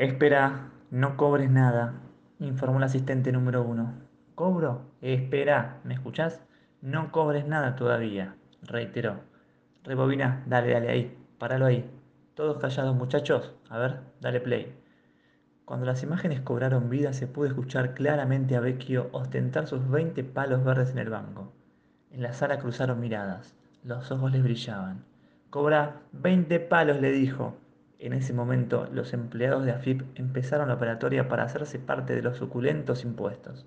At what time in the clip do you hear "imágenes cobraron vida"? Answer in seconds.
16.02-17.12